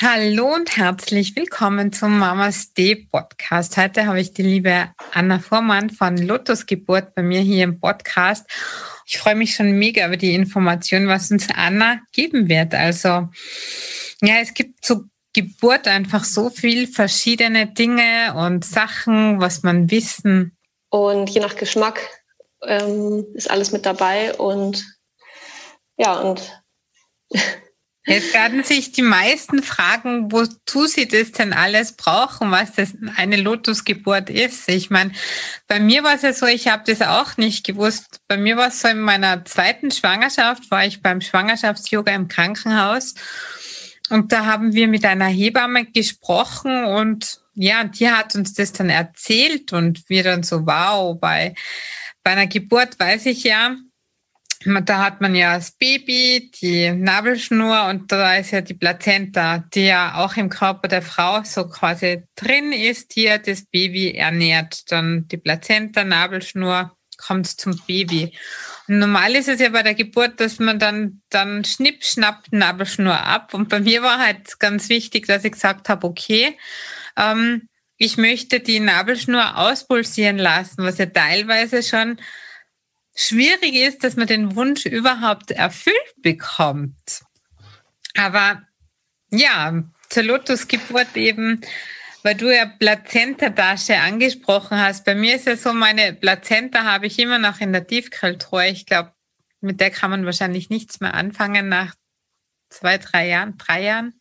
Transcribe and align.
Hallo 0.00 0.52
und 0.52 0.76
herzlich 0.76 1.36
willkommen 1.36 1.92
zum 1.92 2.18
Mamas 2.18 2.72
Day 2.72 2.96
Podcast. 2.96 3.76
Heute 3.76 4.06
habe 4.06 4.20
ich 4.20 4.32
die 4.32 4.42
liebe 4.42 4.88
Anna 5.12 5.38
Vormann 5.38 5.88
von 5.90 6.16
Lotus 6.16 6.66
Geburt 6.66 7.14
bei 7.14 7.22
mir 7.22 7.40
hier 7.40 7.62
im 7.62 7.78
Podcast. 7.78 8.44
Ich 9.06 9.18
freue 9.18 9.36
mich 9.36 9.54
schon 9.54 9.72
mega 9.78 10.06
über 10.06 10.16
die 10.16 10.34
Information, 10.34 11.06
was 11.06 11.30
uns 11.30 11.46
Anna 11.54 12.00
geben 12.12 12.48
wird. 12.48 12.74
Also, 12.74 13.28
ja, 14.20 14.40
es 14.42 14.52
gibt 14.52 14.84
zur 14.84 15.08
Geburt 15.32 15.86
einfach 15.86 16.24
so 16.24 16.50
viel 16.50 16.88
verschiedene 16.88 17.66
Dinge 17.68 18.34
und 18.34 18.64
Sachen, 18.64 19.40
was 19.40 19.62
man 19.62 19.90
wissen. 19.92 20.56
Und 20.90 21.30
je 21.30 21.40
nach 21.40 21.54
Geschmack 21.54 22.00
ähm, 22.62 23.26
ist 23.34 23.48
alles 23.48 23.70
mit 23.70 23.86
dabei 23.86 24.34
und 24.34 24.84
ja, 25.96 26.18
und 26.18 26.64
Jetzt 28.06 28.34
werden 28.34 28.62
sich 28.64 28.92
die 28.92 29.02
meisten 29.02 29.62
fragen, 29.62 30.30
wozu 30.30 30.86
sie 30.86 31.08
das 31.08 31.32
denn 31.32 31.54
alles 31.54 31.92
brauchen, 31.92 32.50
was 32.50 32.72
das 32.72 32.92
eine 33.16 33.36
Lotusgeburt 33.36 34.28
ist. 34.28 34.68
Ich 34.68 34.90
meine, 34.90 35.12
bei 35.68 35.80
mir 35.80 36.04
war 36.04 36.14
es 36.14 36.22
ja 36.22 36.34
so, 36.34 36.44
ich 36.44 36.68
habe 36.68 36.82
das 36.86 37.00
auch 37.00 37.38
nicht 37.38 37.64
gewusst. 37.64 38.20
Bei 38.28 38.36
mir 38.36 38.58
war 38.58 38.68
es 38.68 38.82
so 38.82 38.88
in 38.88 39.00
meiner 39.00 39.46
zweiten 39.46 39.90
Schwangerschaft, 39.90 40.70
war 40.70 40.84
ich 40.84 41.00
beim 41.00 41.22
Schwangerschafts-Yoga 41.22 42.14
im 42.14 42.28
Krankenhaus. 42.28 43.14
Und 44.10 44.32
da 44.32 44.44
haben 44.44 44.74
wir 44.74 44.86
mit 44.86 45.06
einer 45.06 45.28
Hebamme 45.28 45.86
gesprochen 45.86 46.84
und 46.84 47.40
ja, 47.54 47.84
die 47.84 48.10
hat 48.10 48.34
uns 48.34 48.52
das 48.52 48.72
dann 48.72 48.90
erzählt 48.90 49.72
und 49.72 50.08
wir 50.10 50.24
dann 50.24 50.42
so, 50.42 50.66
wow, 50.66 51.18
bei, 51.18 51.54
bei 52.22 52.32
einer 52.32 52.48
Geburt 52.48 52.98
weiß 52.98 53.24
ich 53.26 53.44
ja, 53.44 53.76
da 54.64 55.04
hat 55.04 55.20
man 55.20 55.34
ja 55.34 55.56
das 55.56 55.72
Baby, 55.72 56.50
die 56.60 56.90
Nabelschnur 56.90 57.84
und 57.88 58.10
da 58.10 58.36
ist 58.36 58.50
ja 58.50 58.60
die 58.60 58.74
Plazenta, 58.74 59.58
die 59.58 59.86
ja 59.86 60.16
auch 60.16 60.36
im 60.36 60.48
Körper 60.48 60.88
der 60.88 61.02
Frau 61.02 61.42
so 61.44 61.68
quasi 61.68 62.22
drin 62.34 62.72
ist, 62.72 63.12
hier 63.12 63.38
das 63.38 63.66
Baby 63.66 64.12
ernährt. 64.12 64.90
Dann 64.90 65.28
die 65.28 65.36
Plazenta, 65.36 66.04
Nabelschnur 66.04 66.96
kommt 67.16 67.46
zum 67.46 67.78
Baby. 67.86 68.36
Und 68.88 68.98
normal 68.98 69.34
ist 69.34 69.48
es 69.48 69.60
ja 69.60 69.68
bei 69.68 69.82
der 69.82 69.94
Geburt, 69.94 70.40
dass 70.40 70.58
man 70.58 70.78
dann, 70.78 71.22
dann 71.30 71.64
schnipp, 71.64 72.02
schnappt 72.04 72.52
Nabelschnur 72.52 73.18
ab. 73.18 73.54
Und 73.54 73.68
bei 73.68 73.80
mir 73.80 74.02
war 74.02 74.18
halt 74.18 74.58
ganz 74.60 74.88
wichtig, 74.88 75.26
dass 75.26 75.44
ich 75.44 75.52
gesagt 75.52 75.88
habe, 75.88 76.06
okay, 76.06 76.56
ähm, 77.16 77.68
ich 77.96 78.16
möchte 78.16 78.60
die 78.60 78.80
Nabelschnur 78.80 79.56
auspulsieren 79.56 80.38
lassen, 80.38 80.84
was 80.84 80.98
ja 80.98 81.06
teilweise 81.06 81.82
schon 81.82 82.18
schwierig 83.14 83.74
ist, 83.74 84.04
dass 84.04 84.16
man 84.16 84.26
den 84.26 84.56
Wunsch 84.56 84.86
überhaupt 84.86 85.50
erfüllt 85.50 86.14
bekommt. 86.18 87.22
Aber 88.16 88.62
ja, 89.30 89.82
zur 90.08 90.22
Lotusgeburt 90.22 91.16
eben, 91.16 91.60
weil 92.22 92.34
du 92.34 92.54
ja 92.54 92.66
Plazenta-Tasche 92.66 93.98
angesprochen 93.98 94.78
hast. 94.78 95.04
Bei 95.04 95.14
mir 95.14 95.36
ist 95.36 95.46
ja 95.46 95.56
so, 95.56 95.72
meine 95.72 96.14
Plazenta 96.14 96.84
habe 96.84 97.06
ich 97.06 97.18
immer 97.18 97.38
noch 97.38 97.60
in 97.60 97.72
der 97.72 97.86
Tiefkühltruhe. 97.86 98.68
Ich 98.68 98.86
glaube, 98.86 99.12
mit 99.60 99.80
der 99.80 99.90
kann 99.90 100.10
man 100.10 100.24
wahrscheinlich 100.24 100.70
nichts 100.70 101.00
mehr 101.00 101.14
anfangen 101.14 101.68
nach 101.68 101.94
zwei, 102.70 102.98
drei 102.98 103.28
Jahren, 103.28 103.58
drei 103.58 103.82
Jahren. 103.82 104.14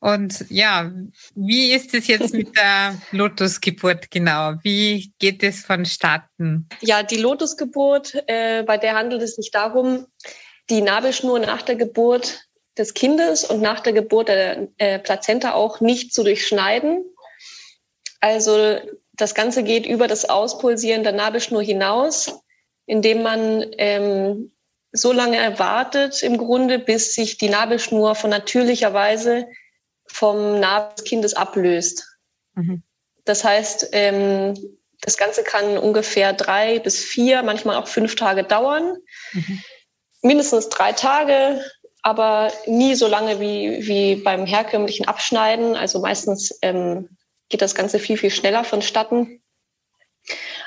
Und 0.00 0.46
ja, 0.48 0.90
wie 1.34 1.72
ist 1.72 1.94
es 1.94 2.06
jetzt 2.06 2.32
mit 2.32 2.56
der 2.56 2.96
Lotusgeburt 3.12 4.10
genau? 4.10 4.54
Wie 4.62 5.12
geht 5.18 5.42
es 5.42 5.60
vonstatten? 5.60 6.68
Ja, 6.80 7.02
die 7.02 7.18
Lotusgeburt, 7.18 8.14
äh, 8.26 8.62
bei 8.62 8.78
der 8.78 8.94
handelt 8.94 9.20
es 9.20 9.36
sich 9.36 9.50
darum, 9.50 10.06
die 10.70 10.80
Nabelschnur 10.80 11.38
nach 11.38 11.62
der 11.62 11.76
Geburt 11.76 12.46
des 12.78 12.94
Kindes 12.94 13.44
und 13.44 13.60
nach 13.60 13.80
der 13.80 13.92
Geburt 13.92 14.28
der 14.28 14.68
äh, 14.78 14.98
Plazenta 14.98 15.52
auch 15.52 15.80
nicht 15.80 16.14
zu 16.14 16.24
durchschneiden. 16.24 17.04
Also 18.20 18.78
das 19.12 19.34
Ganze 19.34 19.62
geht 19.62 19.84
über 19.84 20.08
das 20.08 20.28
Auspulsieren 20.28 21.02
der 21.02 21.12
Nabelschnur 21.12 21.62
hinaus, 21.62 22.40
indem 22.86 23.22
man 23.22 23.66
ähm, 23.76 24.50
so 24.92 25.12
lange 25.12 25.36
erwartet 25.36 26.22
im 26.22 26.38
Grunde, 26.38 26.78
bis 26.78 27.14
sich 27.14 27.36
die 27.36 27.50
Nabelschnur 27.50 28.14
von 28.14 28.30
natürlicher 28.30 28.94
Weise 28.94 29.46
vom 30.20 30.60
Nabel 30.60 30.94
des 30.96 31.04
Kindes 31.04 31.34
ablöst. 31.34 32.06
Mhm. 32.54 32.82
Das 33.24 33.42
heißt, 33.42 33.88
ähm, 33.92 34.54
das 35.00 35.16
Ganze 35.16 35.42
kann 35.42 35.78
ungefähr 35.78 36.34
drei 36.34 36.78
bis 36.78 37.02
vier, 37.02 37.42
manchmal 37.42 37.76
auch 37.76 37.88
fünf 37.88 38.16
Tage 38.16 38.44
dauern. 38.44 38.98
Mhm. 39.32 39.62
Mindestens 40.20 40.68
drei 40.68 40.92
Tage, 40.92 41.64
aber 42.02 42.52
nie 42.66 42.94
so 42.96 43.06
lange 43.06 43.40
wie, 43.40 43.86
wie 43.86 44.16
beim 44.16 44.44
herkömmlichen 44.44 45.08
Abschneiden. 45.08 45.74
Also 45.74 46.00
meistens 46.00 46.58
ähm, 46.60 47.16
geht 47.48 47.62
das 47.62 47.74
Ganze 47.74 47.98
viel, 47.98 48.18
viel 48.18 48.30
schneller 48.30 48.62
vonstatten. 48.64 49.42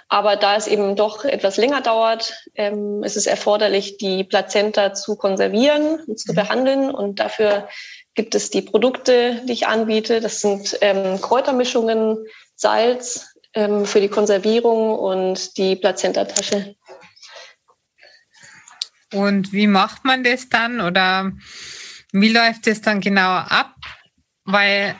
Aber 0.09 0.35
da 0.35 0.55
es 0.55 0.65
eben 0.65 0.95
doch 0.95 1.25
etwas 1.25 1.57
länger 1.57 1.81
dauert, 1.81 2.33
ähm, 2.55 3.03
ist 3.03 3.17
es 3.17 3.27
erforderlich, 3.27 3.97
die 3.97 4.23
Plazenta 4.23 4.95
zu 4.95 5.15
konservieren 5.15 5.99
und 6.07 6.19
zu 6.19 6.31
mhm. 6.31 6.35
behandeln. 6.35 6.89
Und 6.89 7.19
dafür 7.19 7.67
gibt 8.15 8.35
es 8.35 8.49
die 8.49 8.61
Produkte, 8.61 9.41
die 9.47 9.53
ich 9.53 9.67
anbiete. 9.67 10.21
Das 10.21 10.41
sind 10.41 10.77
ähm, 10.81 11.19
Kräutermischungen, 11.19 12.17
Salz 12.55 13.33
ähm, 13.53 13.85
für 13.85 14.01
die 14.01 14.09
Konservierung 14.09 14.97
und 14.97 15.57
die 15.57 15.75
Plazentatasche. 15.75 16.75
Und 19.13 19.53
wie 19.53 19.67
macht 19.67 20.05
man 20.05 20.23
das 20.23 20.49
dann 20.49 20.81
oder 20.81 21.31
wie 22.11 22.29
läuft 22.29 22.67
das 22.67 22.81
dann 22.81 22.99
genau 22.99 23.29
ab? 23.29 23.75
Weil, 24.43 24.95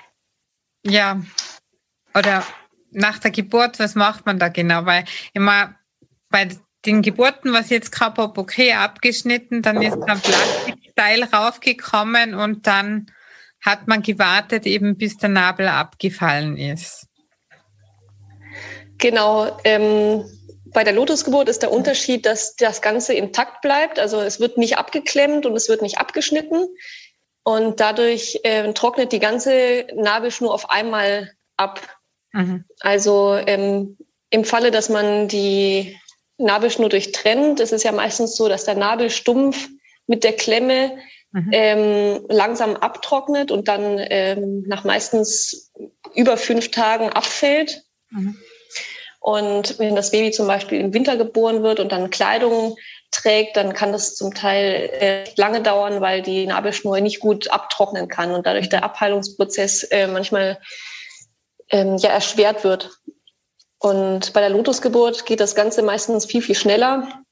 ja, 0.86 1.22
oder 2.16 2.44
nach 2.92 3.20
der 3.20 3.32
Geburt, 3.32 3.80
was 3.80 3.96
macht 3.96 4.26
man 4.26 4.40
da 4.40 4.50
genau? 4.50 4.86
Weil 4.86 5.06
immer 5.34 5.76
bei 6.30 6.50
den 6.86 7.02
Geburten, 7.02 7.54
was 7.54 7.70
jetzt 7.70 7.92
gerade 7.92 8.22
habe, 8.22 8.40
okay, 8.40 8.74
abgeschnitten, 8.74 9.62
dann 9.62 9.82
ist 9.82 9.94
ein 9.94 10.22
Plastikteil 10.96 11.24
raufgekommen 11.24 12.36
und 12.36 12.68
dann 12.68 13.08
hat 13.62 13.88
man 13.88 14.02
gewartet, 14.02 14.66
eben 14.66 14.98
bis 14.98 15.18
der 15.18 15.30
Nabel 15.30 15.68
abgefallen 15.68 16.58
ist. 16.58 17.08
Genau. 18.98 19.58
Ähm, 19.64 20.26
bei 20.66 20.84
der 20.84 20.94
Lotusgeburt 20.94 21.50
ist 21.50 21.62
der 21.62 21.72
Unterschied, 21.72 22.26
dass 22.26 22.56
das 22.56 22.82
Ganze 22.82 23.14
intakt 23.14 23.62
bleibt. 23.62 24.00
Also 24.00 24.20
es 24.22 24.40
wird 24.40 24.58
nicht 24.58 24.78
abgeklemmt 24.78 25.46
und 25.46 25.56
es 25.56 25.70
wird 25.70 25.82
nicht 25.82 25.98
abgeschnitten. 25.98 26.68
Und 27.44 27.80
dadurch 27.80 28.40
äh, 28.44 28.72
trocknet 28.74 29.12
die 29.12 29.20
ganze 29.20 29.86
Nabelschnur 29.96 30.54
auf 30.54 30.70
einmal 30.70 31.32
ab. 31.58 31.82
Mhm. 32.32 32.66
Also 32.80 33.36
ähm, 33.36 33.98
im 34.30 34.46
Falle, 34.46 34.72
dass 34.72 34.90
man 34.90 35.28
die 35.28 35.98
Nabelschnur 36.38 36.90
durchtrennt, 36.90 37.60
ist 37.60 37.74
es 37.74 37.84
ja 37.84 37.92
meistens 37.92 38.36
so, 38.36 38.50
dass 38.50 38.66
der 38.66 38.76
Nabelstumpf 38.76 39.70
mit 40.08 40.24
der 40.24 40.34
Klemme 40.34 40.98
mhm. 41.32 41.50
ähm, 41.52 42.26
langsam 42.30 42.76
abtrocknet 42.76 43.52
und 43.52 43.68
dann 43.68 44.00
ähm, 44.00 44.64
nach 44.68 44.84
meistens 44.84 45.72
über 46.16 46.38
fünf 46.38 46.72
Tagen 46.72 47.10
abfällt. 47.10 47.84
Mhm. 48.10 48.38
Und 49.20 49.80
wenn 49.80 49.96
das 49.96 50.12
Baby 50.12 50.32
zum 50.32 50.48
Beispiel 50.48 50.82
im 50.82 50.94
Winter 50.94 51.16
geboren 51.16 51.64
wird 51.64 51.80
und 51.80 51.92
dann 51.94 52.10
Kleidung 52.10 52.76
trägt, 53.10 53.56
dann 53.56 53.74
kann 53.74 53.94
das 53.94 54.16
zum 54.16 54.34
Teil 54.34 54.90
äh, 55.00 55.24
lange 55.38 55.62
dauern, 55.62 56.02
weil 56.02 56.22
die 56.22 56.46
Nabelschnur 56.46 57.00
nicht 57.00 57.22
gut 57.22 57.50
abtrocknen 57.50 58.10
kann 58.10 58.32
und 58.32 58.46
dadurch 58.46 58.68
der 58.68 58.84
Abheilungsprozess 58.84 59.84
äh, 59.84 60.08
manchmal 60.08 60.60
ähm, 61.70 61.96
ja 61.98 62.10
erschwert 62.10 62.66
wird. 62.66 62.92
Und 63.80 64.34
bei 64.34 64.42
der 64.42 64.50
Lotusgeburt 64.50 65.26
geht 65.26 65.40
das 65.40 65.56
Ganze 65.56 65.84
meistens 65.84 66.26
viel, 66.26 66.42
viel 66.42 66.56
schneller, 66.56 67.24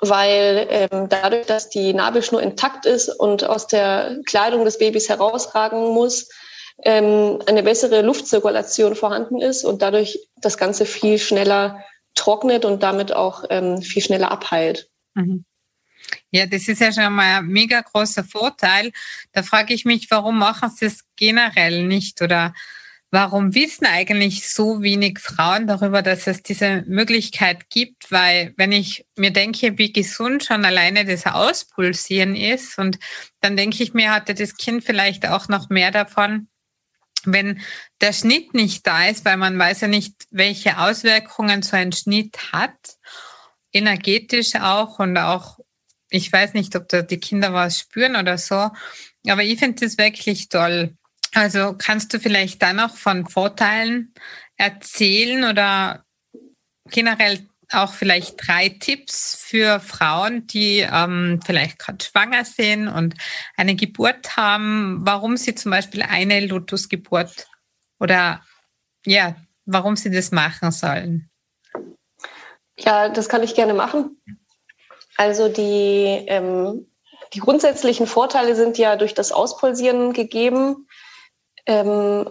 weil 0.00 0.66
ähm, 0.70 1.08
dadurch, 1.08 1.46
dass 1.46 1.70
die 1.70 1.92
Nabelschnur 1.92 2.42
intakt 2.42 2.86
ist 2.86 3.08
und 3.08 3.44
aus 3.44 3.66
der 3.66 4.18
Kleidung 4.26 4.64
des 4.64 4.78
Babys 4.78 5.08
herausragen 5.08 5.92
muss, 5.92 6.28
ähm, 6.84 7.40
eine 7.46 7.62
bessere 7.62 8.02
Luftzirkulation 8.02 8.94
vorhanden 8.94 9.40
ist 9.40 9.64
und 9.64 9.82
dadurch 9.82 10.18
das 10.36 10.56
Ganze 10.56 10.86
viel 10.86 11.18
schneller 11.18 11.82
trocknet 12.14 12.64
und 12.64 12.82
damit 12.82 13.12
auch 13.12 13.44
ähm, 13.50 13.82
viel 13.82 14.02
schneller 14.02 14.30
abheilt. 14.30 14.88
Mhm. 15.14 15.44
Ja, 16.30 16.46
das 16.46 16.68
ist 16.68 16.80
ja 16.80 16.92
schon 16.92 17.12
mal 17.12 17.38
ein 17.38 17.46
mega 17.46 17.80
großer 17.80 18.24
Vorteil. 18.24 18.92
Da 19.32 19.42
frage 19.42 19.74
ich 19.74 19.84
mich, 19.84 20.10
warum 20.10 20.38
machen 20.38 20.70
Sie 20.70 20.86
es 20.86 21.04
generell 21.16 21.84
nicht 21.84 22.22
oder 22.22 22.54
Warum 23.10 23.54
wissen 23.54 23.86
eigentlich 23.86 24.50
so 24.50 24.82
wenig 24.82 25.18
Frauen 25.18 25.66
darüber, 25.66 26.02
dass 26.02 26.26
es 26.26 26.42
diese 26.42 26.84
Möglichkeit 26.86 27.70
gibt? 27.70 28.12
Weil 28.12 28.52
wenn 28.58 28.70
ich 28.70 29.06
mir 29.16 29.30
denke, 29.30 29.78
wie 29.78 29.92
gesund 29.92 30.44
schon 30.44 30.66
alleine 30.66 31.06
das 31.06 31.24
Auspulsieren 31.24 32.36
ist 32.36 32.78
und 32.78 32.98
dann 33.40 33.56
denke 33.56 33.82
ich 33.82 33.94
mir, 33.94 34.12
hatte 34.12 34.34
das 34.34 34.56
Kind 34.56 34.84
vielleicht 34.84 35.26
auch 35.26 35.48
noch 35.48 35.70
mehr 35.70 35.90
davon, 35.90 36.48
wenn 37.24 37.60
der 38.02 38.12
Schnitt 38.12 38.52
nicht 38.52 38.86
da 38.86 39.06
ist, 39.06 39.24
weil 39.24 39.38
man 39.38 39.58
weiß 39.58 39.80
ja 39.82 39.88
nicht, 39.88 40.26
welche 40.30 40.78
Auswirkungen 40.78 41.62
so 41.62 41.76
ein 41.76 41.92
Schnitt 41.92 42.52
hat, 42.52 42.98
energetisch 43.72 44.54
auch 44.56 44.98
und 44.98 45.16
auch, 45.16 45.58
ich 46.10 46.30
weiß 46.30 46.52
nicht, 46.52 46.76
ob 46.76 46.88
da 46.88 47.00
die 47.00 47.18
Kinder 47.18 47.54
was 47.54 47.78
spüren 47.78 48.16
oder 48.16 48.36
so, 48.36 48.70
Aber 49.26 49.42
ich 49.42 49.58
finde 49.58 49.84
das 49.84 49.98
wirklich 49.98 50.48
toll. 50.48 50.97
Also 51.34 51.74
kannst 51.76 52.12
du 52.14 52.20
vielleicht 52.20 52.62
dann 52.62 52.76
noch 52.76 52.96
von 52.96 53.26
Vorteilen 53.26 54.14
erzählen 54.56 55.44
oder 55.44 56.04
generell 56.90 57.46
auch 57.72 57.92
vielleicht 57.92 58.46
drei 58.46 58.70
Tipps 58.70 59.36
für 59.36 59.78
Frauen, 59.80 60.46
die 60.46 60.86
ähm, 60.90 61.40
vielleicht 61.44 61.78
gerade 61.78 62.02
schwanger 62.02 62.44
sind 62.44 62.88
und 62.88 63.14
eine 63.56 63.76
Geburt 63.76 64.36
haben, 64.36 65.00
warum 65.02 65.36
sie 65.36 65.54
zum 65.54 65.70
Beispiel 65.70 66.02
eine 66.02 66.40
Lotusgeburt 66.40 67.46
oder 68.00 68.42
ja, 69.04 69.36
warum 69.66 69.96
sie 69.96 70.10
das 70.10 70.32
machen 70.32 70.70
sollen. 70.70 71.30
Ja, 72.78 73.08
das 73.08 73.28
kann 73.28 73.42
ich 73.42 73.54
gerne 73.54 73.74
machen. 73.74 74.20
Also 75.16 75.48
die, 75.48 76.24
ähm, 76.26 76.86
die 77.34 77.40
grundsätzlichen 77.40 78.06
Vorteile 78.06 78.54
sind 78.54 78.78
ja 78.78 78.96
durch 78.96 79.14
das 79.14 79.32
Auspulsieren 79.32 80.12
gegeben. 80.12 80.87
Ähm, 81.68 82.28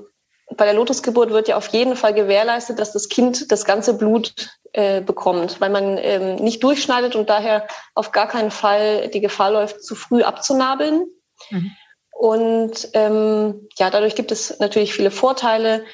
bei 0.56 0.66
der 0.66 0.74
Lotusgeburt 0.74 1.30
wird 1.30 1.48
ja 1.48 1.58
auf 1.58 1.68
jeden 1.68 1.96
Fall 1.96 2.14
gewährleistet, 2.14 2.80
dass 2.80 2.94
das 2.94 3.10
Kind 3.10 3.52
das 3.52 3.66
ganze 3.66 3.94
Blut 3.94 4.50
äh, 4.74 5.02
bekommt, 5.02 5.62
weil 5.62 5.70
man 5.70 5.98
ähm, 5.98 6.36
nicht 6.36 6.64
durchschneidet 6.64 7.16
und 7.16 7.30
daher 7.30 7.68
auf 7.96 8.12
gar 8.12 8.28
keinen 8.28 8.52
Fall 8.52 9.10
die 9.10 9.22
Gefahr 9.22 9.52
läuft, 9.52 9.84
zu 9.84 9.94
früh 9.94 10.24
abzunabeln. 10.24 11.08
Mhm. 11.50 11.72
Und 12.12 12.90
ähm, 12.94 13.68
ja, 13.78 13.90
dadurch 13.90 14.16
gibt 14.16 14.32
es 14.32 14.58
natürlich 14.60 14.94
viele 14.94 15.12
Vorteile, 15.12 15.86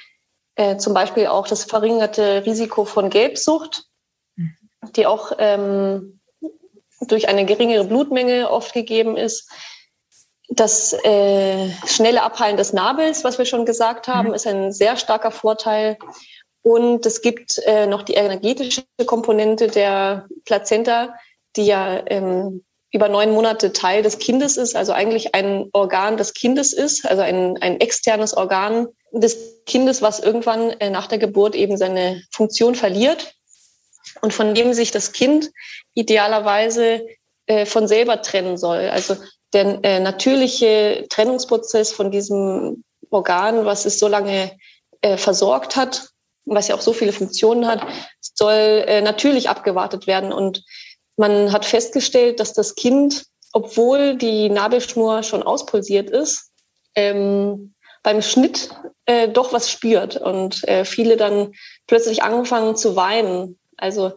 äh, 0.55 0.77
zum 0.77 0.93
Beispiel 0.93 1.27
auch 1.27 1.47
das 1.47 1.65
verringerte 1.65 2.45
Risiko 2.45 2.85
von 2.85 3.09
Gelbsucht, 3.09 3.85
mhm. 4.35 4.55
die 4.95 5.05
auch 5.07 5.33
ähm, 5.39 6.21
durch 7.01 7.27
eine 7.27 7.45
geringere 7.45 7.85
Blutmenge 7.85 8.49
oft 8.49 8.73
gegeben 8.73 9.17
ist. 9.17 9.51
Das 10.55 10.93
äh, 11.03 11.69
schnelle 11.87 12.21
Abheilen 12.21 12.57
des 12.57 12.73
Nabels, 12.73 13.23
was 13.23 13.37
wir 13.37 13.45
schon 13.45 13.65
gesagt 13.65 14.07
haben, 14.07 14.29
mhm. 14.29 14.33
ist 14.35 14.45
ein 14.45 14.71
sehr 14.71 14.97
starker 14.97 15.31
Vorteil. 15.31 15.97
Und 16.61 17.05
es 17.05 17.21
gibt 17.21 17.57
äh, 17.65 17.87
noch 17.87 18.03
die 18.03 18.13
energetische 18.13 18.83
Komponente 19.05 19.67
der 19.67 20.27
Plazenta, 20.45 21.15
die 21.55 21.65
ja 21.65 22.01
ähm, 22.07 22.63
über 22.91 23.09
neun 23.09 23.31
Monate 23.31 23.73
Teil 23.73 24.03
des 24.03 24.19
Kindes 24.19 24.55
ist, 24.55 24.75
also 24.75 24.93
eigentlich 24.93 25.33
ein 25.33 25.69
Organ 25.73 26.15
des 26.15 26.35
Kindes 26.35 26.71
ist, 26.71 27.05
also 27.07 27.23
ein, 27.23 27.57
ein 27.61 27.79
externes 27.79 28.37
Organ 28.37 28.87
des 29.11 29.63
Kindes, 29.65 30.03
was 30.03 30.19
irgendwann 30.19 30.69
äh, 30.79 30.91
nach 30.91 31.07
der 31.07 31.17
Geburt 31.17 31.55
eben 31.55 31.75
seine 31.77 32.21
Funktion 32.31 32.75
verliert 32.75 33.33
und 34.21 34.33
von 34.33 34.53
dem 34.53 34.73
sich 34.73 34.91
das 34.91 35.11
Kind 35.11 35.49
idealerweise 35.95 37.07
äh, 37.47 37.65
von 37.65 37.87
selber 37.87 38.21
trennen 38.21 38.57
soll. 38.57 38.89
Also 38.89 39.17
der 39.53 39.79
äh, 39.83 39.99
natürliche 39.99 41.05
Trennungsprozess 41.09 41.91
von 41.91 42.11
diesem 42.11 42.83
Organ, 43.09 43.65
was 43.65 43.85
es 43.85 43.99
so 43.99 44.07
lange 44.07 44.51
äh, 45.01 45.17
versorgt 45.17 45.75
hat, 45.75 46.09
was 46.45 46.67
ja 46.67 46.75
auch 46.75 46.81
so 46.81 46.93
viele 46.93 47.13
Funktionen 47.13 47.67
hat, 47.67 47.81
soll 48.19 48.83
äh, 48.87 49.01
natürlich 49.01 49.49
abgewartet 49.49 50.07
werden. 50.07 50.33
Und 50.33 50.63
man 51.15 51.51
hat 51.51 51.65
festgestellt, 51.65 52.39
dass 52.39 52.53
das 52.53 52.75
Kind, 52.75 53.25
obwohl 53.53 54.17
die 54.17 54.49
Nabelschnur 54.49 55.23
schon 55.23 55.43
auspulsiert 55.43 56.09
ist, 56.09 56.51
ähm, 56.95 57.73
beim 58.01 58.21
Schnitt 58.21 58.69
äh, 59.05 59.29
doch 59.29 59.53
was 59.53 59.71
spürt 59.71 60.17
und 60.17 60.67
äh, 60.67 60.83
viele 60.83 61.15
dann 61.15 61.53
plötzlich 61.87 62.23
angefangen 62.23 62.75
zu 62.75 62.95
weinen. 62.95 63.57
Also 63.77 64.13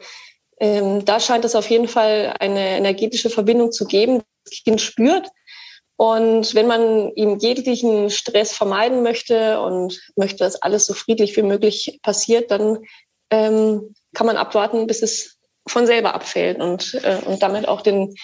ähm, 0.58 1.04
da 1.04 1.20
scheint 1.20 1.44
es 1.44 1.54
auf 1.54 1.68
jeden 1.68 1.88
Fall 1.88 2.34
eine 2.40 2.76
energetische 2.78 3.30
Verbindung 3.30 3.72
zu 3.72 3.86
geben, 3.86 4.22
das 4.44 4.62
Kind 4.64 4.80
spürt. 4.80 5.28
Und 5.96 6.54
wenn 6.54 6.66
man 6.66 7.10
ihm 7.14 7.38
jeglichen 7.38 8.10
Stress 8.10 8.52
vermeiden 8.52 9.02
möchte 9.02 9.60
und 9.60 9.98
möchte, 10.14 10.38
dass 10.38 10.60
alles 10.60 10.86
so 10.86 10.92
friedlich 10.92 11.36
wie 11.36 11.42
möglich 11.42 11.98
passiert, 12.02 12.50
dann 12.50 12.78
ähm, 13.30 13.94
kann 14.14 14.26
man 14.26 14.36
abwarten, 14.36 14.86
bis 14.86 15.02
es 15.02 15.38
von 15.66 15.86
selber 15.86 16.14
abfällt 16.14 16.60
und, 16.60 16.94
äh, 17.02 17.18
und 17.24 17.42
damit 17.42 17.66
auch 17.66 17.80
den, 17.80 18.14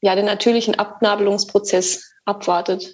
ja, 0.00 0.14
den 0.14 0.26
natürlichen 0.26 0.74
Abnabelungsprozess 0.74 2.12
abwartet. 2.24 2.92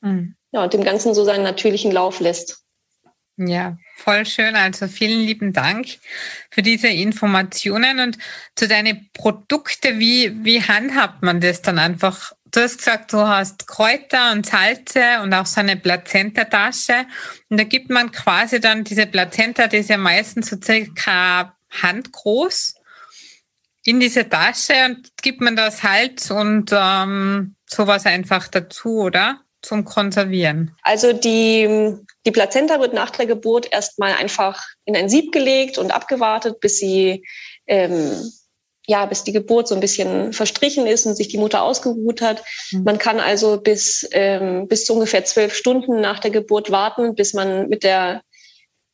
Mhm. 0.00 0.36
Ja, 0.52 0.62
und 0.62 0.72
dem 0.72 0.84
Ganzen 0.84 1.12
so 1.12 1.24
seinen 1.24 1.42
natürlichen 1.42 1.92
Lauf 1.92 2.20
lässt. 2.20 2.62
Ja, 3.40 3.78
voll 3.96 4.26
schön. 4.26 4.56
Also 4.56 4.88
vielen 4.88 5.20
lieben 5.20 5.52
Dank 5.52 5.86
für 6.50 6.60
diese 6.60 6.88
Informationen 6.88 8.00
und 8.00 8.18
zu 8.56 8.66
deinen 8.66 9.10
Produkten. 9.12 10.00
Wie, 10.00 10.44
wie 10.44 10.60
handhabt 10.60 11.22
man 11.22 11.40
das 11.40 11.62
dann 11.62 11.78
einfach? 11.78 12.32
Du 12.50 12.60
hast 12.60 12.78
gesagt, 12.78 13.12
du 13.12 13.18
hast 13.18 13.68
Kräuter 13.68 14.32
und 14.32 14.44
Salze 14.44 15.20
und 15.22 15.32
auch 15.34 15.46
so 15.46 15.60
eine 15.60 15.76
Plazenta-Tasche. 15.76 17.06
Und 17.48 17.60
da 17.60 17.64
gibt 17.64 17.90
man 17.90 18.10
quasi 18.10 18.58
dann 18.58 18.82
diese 18.82 19.06
Plazenta, 19.06 19.68
die 19.68 19.76
ist 19.78 19.90
ja 19.90 19.98
meistens 19.98 20.50
so 20.50 20.56
circa 20.60 21.56
handgroß, 21.70 22.74
in 23.84 24.00
diese 24.00 24.28
Tasche 24.28 24.74
und 24.86 25.16
gibt 25.22 25.40
man 25.40 25.54
das 25.54 25.78
Salz 25.78 26.32
und 26.32 26.70
ähm, 26.72 27.54
sowas 27.66 28.04
einfach 28.04 28.48
dazu, 28.48 28.98
oder? 28.98 29.42
Zum 29.68 29.84
Konservieren? 29.84 30.74
Also 30.82 31.12
die, 31.12 31.94
die 32.26 32.30
Plazenta 32.32 32.80
wird 32.80 32.94
nach 32.94 33.10
der 33.10 33.26
Geburt 33.26 33.70
erstmal 33.70 34.14
einfach 34.14 34.62
in 34.84 34.96
ein 34.96 35.08
Sieb 35.08 35.30
gelegt 35.30 35.78
und 35.78 35.92
abgewartet, 35.92 36.60
bis 36.60 36.78
sie 36.78 37.24
ähm, 37.66 38.32
ja, 38.88 39.04
bis 39.04 39.22
die 39.22 39.32
Geburt 39.32 39.68
so 39.68 39.74
ein 39.74 39.82
bisschen 39.82 40.32
verstrichen 40.32 40.86
ist 40.86 41.04
und 41.04 41.14
sich 41.14 41.28
die 41.28 41.36
Mutter 41.36 41.62
ausgeruht 41.62 42.22
hat. 42.22 42.42
Mhm. 42.72 42.84
Man 42.84 42.98
kann 42.98 43.20
also 43.20 43.60
bis, 43.60 44.08
ähm, 44.12 44.66
bis 44.66 44.86
zu 44.86 44.94
ungefähr 44.94 45.26
zwölf 45.26 45.54
Stunden 45.54 46.00
nach 46.00 46.20
der 46.20 46.30
Geburt 46.30 46.70
warten, 46.70 47.14
bis 47.14 47.34
man 47.34 47.68
mit 47.68 47.84
der 47.84 48.22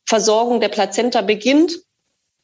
Versorgung 0.05 0.59
der 0.59 0.67
Plazenta 0.67 1.21
beginnt. 1.21 1.79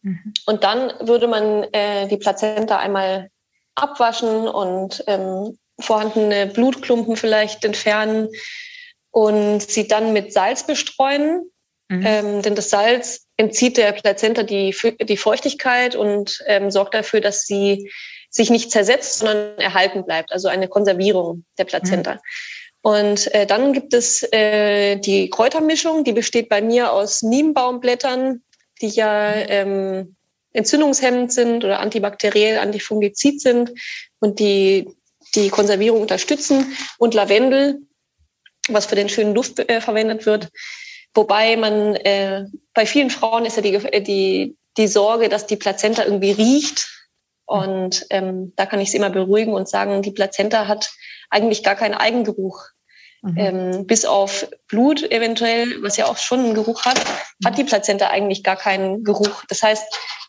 Mhm. 0.01 0.33
Und 0.45 0.63
dann 0.63 0.93
würde 1.01 1.27
man 1.27 1.63
äh, 1.73 2.07
die 2.07 2.15
Plazenta 2.15 2.77
einmal 2.77 3.29
abwaschen 3.75 4.47
und 4.47 5.03
ähm, 5.07 5.57
vorhandene 5.81 6.47
Blutklumpen 6.47 7.15
vielleicht 7.15 7.65
entfernen 7.65 8.29
und 9.11 9.61
sie 9.61 9.87
dann 9.87 10.13
mit 10.13 10.33
Salz 10.33 10.65
bestreuen. 10.65 11.51
Mhm. 11.89 12.03
Ähm, 12.05 12.41
denn 12.41 12.55
das 12.55 12.69
Salz 12.69 13.27
entzieht 13.37 13.77
der 13.77 13.91
Plazenta 13.91 14.43
die, 14.43 14.75
die 15.01 15.17
Feuchtigkeit 15.17 15.95
und 15.95 16.41
ähm, 16.47 16.71
sorgt 16.71 16.93
dafür, 16.93 17.21
dass 17.21 17.45
sie 17.45 17.91
sich 18.29 18.49
nicht 18.49 18.71
zersetzt, 18.71 19.19
sondern 19.19 19.57
erhalten 19.57 20.05
bleibt. 20.05 20.31
Also 20.31 20.47
eine 20.47 20.69
Konservierung 20.69 21.43
der 21.57 21.65
Plazenta. 21.65 22.13
Mhm. 22.13 22.19
Und 22.83 23.33
äh, 23.35 23.45
dann 23.45 23.73
gibt 23.73 23.93
es 23.93 24.23
äh, 24.31 24.95
die 24.95 25.29
Kräutermischung, 25.29 26.03
die 26.03 26.13
besteht 26.13 26.49
bei 26.49 26.61
mir 26.61 26.93
aus 26.93 27.21
Niembaumblättern, 27.21 28.41
die 28.81 28.87
ja 28.87 29.33
ähm, 29.33 30.15
entzündungshemmend 30.53 31.31
sind 31.31 31.63
oder 31.63 31.79
antibakteriell, 31.79 32.57
antifungizid 32.57 33.39
sind 33.39 33.71
und 34.19 34.39
die 34.39 34.89
die 35.35 35.49
Konservierung 35.49 36.01
unterstützen 36.01 36.75
und 36.97 37.13
Lavendel, 37.13 37.81
was 38.67 38.85
für 38.85 38.95
den 38.95 39.09
schönen 39.09 39.33
Duft 39.33 39.59
äh, 39.59 39.81
verwendet 39.81 40.25
wird. 40.25 40.49
Wobei 41.13 41.57
man 41.57 41.95
äh, 41.95 42.45
bei 42.73 42.85
vielen 42.85 43.09
Frauen 43.09 43.45
ist 43.45 43.57
ja 43.57 43.61
die, 43.61 43.73
äh, 43.73 44.01
die, 44.01 44.55
die 44.77 44.87
Sorge, 44.87 45.29
dass 45.29 45.47
die 45.47 45.57
Plazenta 45.57 46.03
irgendwie 46.03 46.31
riecht. 46.31 46.87
Und 47.45 48.05
ähm, 48.11 48.53
da 48.55 48.65
kann 48.65 48.79
ich 48.79 48.91
sie 48.91 48.97
immer 48.97 49.09
beruhigen 49.09 49.53
und 49.53 49.67
sagen, 49.67 50.01
die 50.01 50.11
Plazenta 50.11 50.67
hat 50.67 50.89
eigentlich 51.29 51.63
gar 51.63 51.75
keinen 51.75 51.95
Eigengeruch. 51.95 52.63
Mhm. 53.23 53.37
Ähm, 53.37 53.87
bis 53.87 54.05
auf 54.05 54.47
Blut 54.67 55.03
eventuell, 55.11 55.83
was 55.83 55.97
ja 55.97 56.05
auch 56.05 56.17
schon 56.17 56.39
einen 56.39 56.53
Geruch 56.53 56.85
hat, 56.85 56.99
hat 57.45 57.57
die 57.57 57.63
Plazenta 57.63 58.07
eigentlich 58.07 58.43
gar 58.43 58.55
keinen 58.55 59.03
Geruch. 59.03 59.43
Das 59.47 59.61
heißt, 59.61 59.83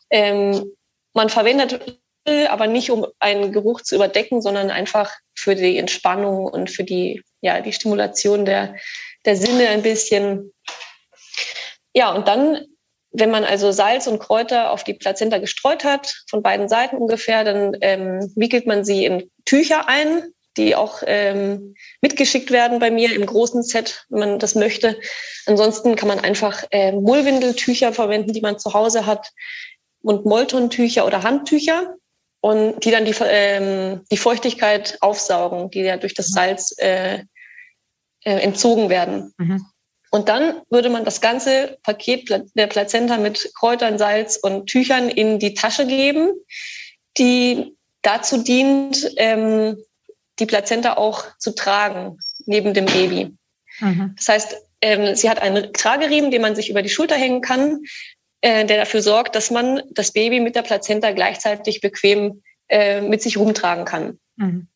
ähm, 0.09 0.71
man 1.13 1.29
verwendet 1.29 1.99
aber 2.25 2.67
nicht 2.67 2.89
um 2.89 3.05
einen 3.19 3.51
Geruch 3.51 3.81
zu 3.81 3.95
überdecken, 3.95 4.41
sondern 4.41 4.71
einfach 4.71 5.13
für 5.35 5.55
die 5.55 5.77
Entspannung 5.77 6.45
und 6.45 6.71
für 6.71 6.83
die, 6.83 7.21
ja, 7.41 7.61
die 7.61 7.73
Stimulation 7.73 8.45
der, 8.45 8.75
der 9.25 9.35
Sinne 9.35 9.69
ein 9.69 9.81
bisschen. 9.81 10.53
Ja, 11.93 12.11
und 12.13 12.27
dann, 12.27 12.65
wenn 13.11 13.29
man 13.29 13.43
also 13.43 13.71
Salz 13.71 14.07
und 14.07 14.19
Kräuter 14.19 14.71
auf 14.71 14.83
die 14.83 14.93
Plazenta 14.93 15.37
gestreut 15.37 15.83
hat, 15.83 16.23
von 16.29 16.41
beiden 16.41 16.69
Seiten 16.69 16.97
ungefähr, 16.97 17.43
dann 17.43 17.77
ähm, 17.81 18.31
wickelt 18.35 18.67
man 18.67 18.85
sie 18.85 19.05
in 19.05 19.29
Tücher 19.45 19.87
ein, 19.89 20.23
die 20.55 20.75
auch 20.75 21.01
ähm, 21.05 21.75
mitgeschickt 22.01 22.51
werden 22.51 22.79
bei 22.79 22.91
mir 22.91 23.13
im 23.13 23.25
großen 23.25 23.63
Set, 23.63 24.05
wenn 24.09 24.19
man 24.19 24.39
das 24.39 24.55
möchte. 24.55 24.99
Ansonsten 25.45 25.95
kann 25.95 26.07
man 26.07 26.19
einfach 26.19 26.63
äh, 26.71 26.91
Mullwindeltücher 26.91 27.91
verwenden, 27.91 28.33
die 28.33 28.41
man 28.41 28.59
zu 28.59 28.73
Hause 28.73 29.05
hat 29.05 29.31
und 30.01 30.25
Moltontücher 30.25 31.05
oder 31.05 31.23
Handtücher 31.23 31.95
und 32.43 32.83
die 32.83 32.91
dann 32.91 33.05
die, 33.05 33.15
ähm, 33.21 34.01
die 34.11 34.17
Feuchtigkeit 34.17 34.97
aufsaugen, 34.99 35.71
die 35.71 35.79
ja 35.79 35.95
durch 35.95 36.13
das 36.13 36.29
mhm. 36.31 36.33
Salz 36.33 36.75
äh, 36.77 37.19
äh, 38.25 38.39
entzogen 38.39 38.89
werden. 38.89 39.33
Mhm. 39.37 39.65
Und 40.11 40.27
dann 40.27 40.61
würde 40.69 40.89
man 40.89 41.05
das 41.05 41.21
ganze 41.21 41.77
Paket 41.83 42.29
der 42.53 42.67
Plazenta 42.67 43.17
mit 43.17 43.49
Kräutern, 43.57 43.97
Salz 43.97 44.35
und 44.35 44.67
Tüchern 44.67 45.07
in 45.07 45.39
die 45.39 45.53
Tasche 45.53 45.87
geben, 45.87 46.33
die 47.17 47.77
dazu 48.01 48.43
dient, 48.43 49.09
ähm, 49.15 49.77
die 50.37 50.45
Plazenta 50.45 50.97
auch 50.97 51.25
zu 51.39 51.55
tragen. 51.55 52.19
neben 52.45 52.73
dem 52.73 52.87
Baby. 52.87 53.37
Mhm. 53.79 54.15
Das 54.17 54.27
heißt, 54.27 54.55
ähm, 54.81 55.15
sie 55.15 55.29
hat 55.29 55.41
einen 55.41 55.71
Trageriemen, 55.71 56.29
den 56.29 56.41
man 56.41 56.57
sich 56.57 56.69
über 56.69 56.81
die 56.81 56.89
Schulter 56.89 57.15
hängen 57.15 57.39
kann, 57.39 57.79
äh, 58.43 58.65
der 58.65 58.75
dafür 58.75 59.01
sorgt, 59.01 59.35
dass 59.35 59.51
man 59.51 59.81
das 59.91 60.11
Baby 60.11 60.41
mit 60.41 60.57
der 60.57 60.63
Plazenta 60.63 61.11
gleichzeitig 61.11 61.79
bequem 61.79 62.43
äh, 62.67 62.99
mit 62.99 63.21
sich 63.21 63.37
rumtragen 63.37 63.85
kann. 63.85 64.19
Mhm. 64.35 64.67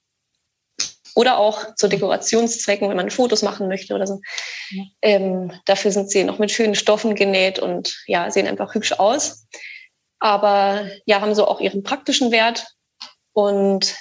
Oder 1.15 1.37
auch 1.37 1.75
zu 1.75 1.89
Dekorationszwecken, 1.89 2.87
wenn 2.87 2.95
man 2.95 3.09
Fotos 3.09 3.41
machen 3.41 3.67
möchte 3.67 3.93
oder 3.93 4.07
so. 4.07 4.21
Ja. 4.69 4.83
Ähm, 5.01 5.51
dafür 5.65 5.91
sind 5.91 6.09
sie 6.09 6.23
noch 6.23 6.39
mit 6.39 6.49
schönen 6.49 6.75
Stoffen 6.75 7.13
genäht 7.13 7.59
und 7.59 8.01
ja, 8.07 8.31
sehen 8.31 8.47
einfach 8.47 8.73
hübsch 8.73 8.93
aus. 8.93 9.45
Aber 10.19 10.89
ja, 11.05 11.19
haben 11.19 11.35
so 11.35 11.45
auch 11.45 11.59
ihren 11.59 11.83
praktischen 11.83 12.31
Wert. 12.31 12.67
Und 13.33 13.97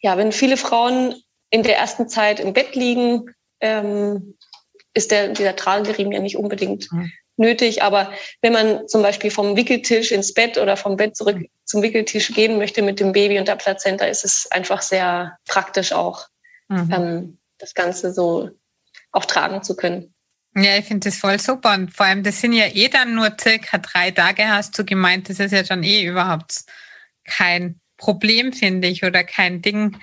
ja, 0.00 0.16
wenn 0.16 0.30
viele 0.30 0.56
Frauen 0.56 1.20
in 1.50 1.64
der 1.64 1.78
ersten 1.78 2.08
Zeit 2.08 2.38
im 2.38 2.52
Bett 2.52 2.76
liegen, 2.76 3.34
ähm, 3.60 4.38
ist 4.94 5.10
der, 5.10 5.30
dieser 5.30 5.56
Trageriemen 5.56 6.12
ja 6.12 6.20
nicht 6.20 6.36
unbedingt 6.36 6.92
mhm 6.92 7.10
nötig. 7.38 7.82
Aber 7.82 8.12
wenn 8.42 8.52
man 8.52 8.88
zum 8.88 9.02
Beispiel 9.02 9.30
vom 9.30 9.56
Wickeltisch 9.56 10.12
ins 10.12 10.34
Bett 10.34 10.58
oder 10.58 10.76
vom 10.76 10.96
Bett 10.96 11.16
zurück 11.16 11.38
zum 11.64 11.82
Wickeltisch 11.82 12.34
gehen 12.34 12.58
möchte 12.58 12.82
mit 12.82 13.00
dem 13.00 13.12
Baby 13.12 13.38
und 13.38 13.48
der 13.48 13.56
Plazenta, 13.56 14.06
ist 14.06 14.24
es 14.24 14.48
einfach 14.50 14.82
sehr 14.82 15.36
praktisch 15.46 15.92
auch, 15.92 16.26
mhm. 16.68 16.92
ähm, 16.92 17.38
das 17.58 17.74
Ganze 17.74 18.12
so 18.12 18.50
auch 19.12 19.24
tragen 19.24 19.62
zu 19.62 19.76
können. 19.76 20.14
Ja, 20.56 20.76
ich 20.76 20.86
finde 20.86 21.08
das 21.08 21.18
voll 21.18 21.38
super. 21.38 21.74
Und 21.74 21.94
vor 21.94 22.06
allem, 22.06 22.22
das 22.22 22.40
sind 22.40 22.52
ja 22.52 22.66
eh 22.66 22.88
dann 22.88 23.14
nur 23.14 23.32
circa 23.40 23.78
drei 23.78 24.10
Tage, 24.10 24.48
hast 24.48 24.78
du 24.78 24.84
gemeint. 24.84 25.28
Das 25.28 25.38
ist 25.40 25.52
ja 25.52 25.62
dann 25.62 25.82
eh 25.82 26.04
überhaupt 26.04 26.64
kein 27.24 27.80
Problem, 27.96 28.52
finde 28.52 28.88
ich, 28.88 29.04
oder 29.04 29.24
kein 29.24 29.62
Ding, 29.62 29.98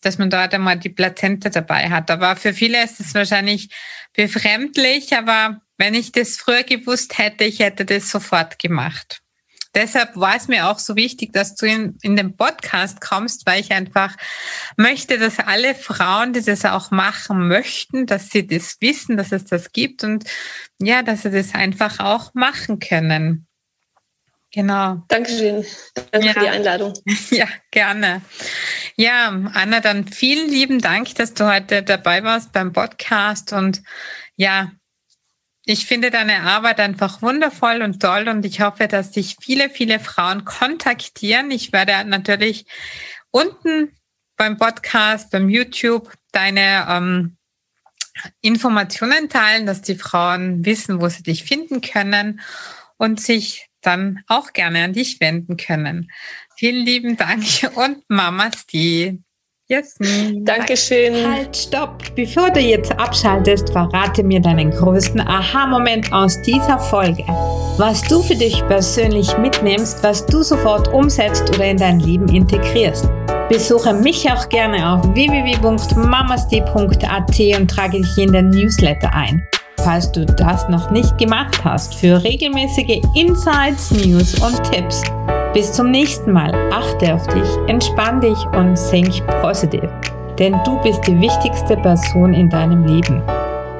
dass 0.00 0.18
man 0.18 0.30
dort 0.30 0.54
einmal 0.54 0.78
die 0.78 0.88
Plazenta 0.88 1.50
dabei 1.50 1.90
hat. 1.90 2.10
Aber 2.10 2.36
für 2.36 2.54
viele 2.54 2.82
ist 2.82 3.00
es 3.00 3.14
wahrscheinlich 3.14 3.70
befremdlich, 4.14 5.14
aber 5.14 5.60
wenn 5.80 5.94
ich 5.94 6.12
das 6.12 6.36
früher 6.36 6.62
gewusst 6.62 7.16
hätte, 7.16 7.44
ich 7.44 7.58
hätte 7.58 7.86
das 7.86 8.10
sofort 8.10 8.58
gemacht. 8.58 9.22
Deshalb 9.74 10.14
war 10.14 10.36
es 10.36 10.46
mir 10.46 10.68
auch 10.68 10.78
so 10.78 10.94
wichtig, 10.94 11.32
dass 11.32 11.54
du 11.54 11.64
in, 11.64 11.96
in 12.02 12.16
den 12.16 12.36
Podcast 12.36 13.00
kommst, 13.00 13.46
weil 13.46 13.60
ich 13.60 13.72
einfach 13.72 14.14
möchte, 14.76 15.18
dass 15.18 15.38
alle 15.38 15.74
Frauen, 15.74 16.34
die 16.34 16.42
das 16.42 16.64
auch 16.66 16.90
machen 16.90 17.48
möchten, 17.48 18.04
dass 18.04 18.28
sie 18.30 18.46
das 18.46 18.76
wissen, 18.80 19.16
dass 19.16 19.32
es 19.32 19.46
das 19.46 19.72
gibt 19.72 20.04
und 20.04 20.24
ja, 20.80 21.02
dass 21.02 21.22
sie 21.22 21.30
das 21.30 21.54
einfach 21.54 22.00
auch 22.00 22.34
machen 22.34 22.78
können. 22.78 23.46
Genau. 24.52 25.02
Dankeschön. 25.08 25.64
Danke 26.10 26.26
ja. 26.26 26.32
für 26.34 26.40
die 26.40 26.48
Einladung. 26.48 26.92
Ja, 27.30 27.46
gerne. 27.70 28.20
Ja, 28.96 29.28
Anna, 29.28 29.80
dann 29.80 30.08
vielen 30.08 30.50
lieben 30.50 30.80
Dank, 30.80 31.14
dass 31.14 31.32
du 31.32 31.46
heute 31.46 31.84
dabei 31.84 32.22
warst 32.22 32.52
beim 32.52 32.72
Podcast 32.72 33.52
und 33.52 33.82
ja, 34.36 34.72
ich 35.70 35.86
finde 35.86 36.10
deine 36.10 36.40
Arbeit 36.40 36.80
einfach 36.80 37.22
wundervoll 37.22 37.82
und 37.82 38.02
toll 38.02 38.26
und 38.26 38.44
ich 38.44 38.60
hoffe, 38.60 38.88
dass 38.88 39.12
dich 39.12 39.36
viele, 39.40 39.70
viele 39.70 40.00
Frauen 40.00 40.44
kontaktieren. 40.44 41.52
Ich 41.52 41.72
werde 41.72 42.04
natürlich 42.08 42.66
unten 43.30 43.96
beim 44.36 44.56
Podcast, 44.56 45.30
beim 45.30 45.48
YouTube 45.48 46.12
deine 46.32 46.86
ähm, 46.88 47.36
Informationen 48.40 49.28
teilen, 49.28 49.64
dass 49.64 49.80
die 49.80 49.94
Frauen 49.94 50.64
wissen, 50.64 51.00
wo 51.00 51.08
sie 51.08 51.22
dich 51.22 51.44
finden 51.44 51.80
können 51.80 52.40
und 52.96 53.20
sich 53.20 53.68
dann 53.80 54.24
auch 54.26 54.52
gerne 54.52 54.82
an 54.82 54.92
dich 54.92 55.20
wenden 55.20 55.56
können. 55.56 56.10
Vielen 56.56 56.84
lieben 56.84 57.16
Dank 57.16 57.44
und 57.76 58.02
Mama 58.08 58.50
Sti. 58.52 59.22
Jasmin. 59.70 60.44
Dankeschön. 60.44 61.14
Halt, 61.30 61.56
stopp. 61.56 62.02
Bevor 62.16 62.50
du 62.50 62.58
jetzt 62.58 62.90
abschaltest, 62.98 63.70
verrate 63.70 64.24
mir 64.24 64.40
deinen 64.40 64.72
größten 64.72 65.20
Aha-Moment 65.20 66.12
aus 66.12 66.36
dieser 66.42 66.76
Folge. 66.76 67.22
Was 67.78 68.02
du 68.02 68.20
für 68.20 68.34
dich 68.34 68.66
persönlich 68.66 69.38
mitnimmst, 69.38 70.02
was 70.02 70.26
du 70.26 70.42
sofort 70.42 70.92
umsetzt 70.92 71.48
oder 71.54 71.66
in 71.66 71.76
dein 71.76 72.00
Leben 72.00 72.26
integrierst. 72.34 73.08
Besuche 73.48 73.94
mich 73.94 74.28
auch 74.28 74.48
gerne 74.48 74.92
auf 74.92 75.04
www.mamasti.at 75.14 77.60
und 77.60 77.70
trage 77.70 78.00
dich 78.00 78.18
in 78.18 78.32
den 78.32 78.48
Newsletter 78.48 79.14
ein. 79.14 79.40
Falls 79.84 80.10
du 80.10 80.26
das 80.26 80.68
noch 80.68 80.90
nicht 80.90 81.16
gemacht 81.16 81.62
hast, 81.62 81.94
für 81.94 82.24
regelmäßige 82.24 83.00
Insights, 83.14 83.92
News 83.92 84.34
und 84.42 84.60
Tipps. 84.72 85.00
Bis 85.52 85.72
zum 85.72 85.90
nächsten 85.90 86.32
Mal. 86.32 86.52
Achte 86.72 87.14
auf 87.14 87.26
dich, 87.26 87.48
entspann 87.66 88.20
dich 88.20 88.38
und 88.56 88.76
think 88.90 89.26
positiv. 89.42 89.88
Denn 90.38 90.56
du 90.64 90.80
bist 90.82 91.04
die 91.06 91.20
wichtigste 91.20 91.76
Person 91.76 92.32
in 92.34 92.48
deinem 92.48 92.86
Leben. 92.86 93.20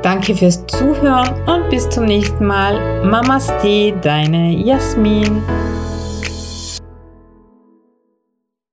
Danke 0.02 0.34
fürs 0.34 0.66
Zuhören 0.66 1.28
und 1.46 1.70
bis 1.70 1.88
zum 1.88 2.06
nächsten 2.06 2.44
Mal. 2.46 3.04
Mama 3.04 3.38
Stee, 3.38 3.94
deine 4.02 4.50
Jasmin. 4.50 5.42